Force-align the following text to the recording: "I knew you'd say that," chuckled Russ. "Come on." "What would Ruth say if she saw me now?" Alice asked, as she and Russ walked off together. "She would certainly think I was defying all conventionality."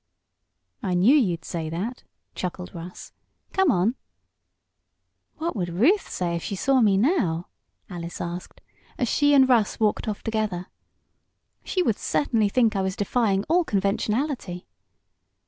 "I 0.81 0.95
knew 0.95 1.15
you'd 1.15 1.45
say 1.45 1.69
that," 1.69 2.01
chuckled 2.33 2.73
Russ. 2.73 3.11
"Come 3.53 3.69
on." 3.69 3.93
"What 5.37 5.55
would 5.55 5.69
Ruth 5.69 6.09
say 6.09 6.35
if 6.35 6.41
she 6.41 6.55
saw 6.55 6.81
me 6.81 6.97
now?" 6.97 7.49
Alice 7.87 8.19
asked, 8.19 8.61
as 8.97 9.07
she 9.07 9.35
and 9.35 9.47
Russ 9.47 9.79
walked 9.79 10.07
off 10.07 10.23
together. 10.23 10.65
"She 11.63 11.83
would 11.83 11.99
certainly 11.99 12.49
think 12.49 12.75
I 12.75 12.81
was 12.81 12.95
defying 12.95 13.43
all 13.47 13.63
conventionality." 13.63 14.65